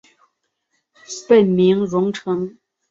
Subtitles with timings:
[1.27, 2.57] 本名融成。